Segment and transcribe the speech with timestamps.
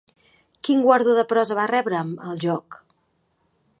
[0.67, 2.79] Quin guardó de prosa va rebre amb El joc?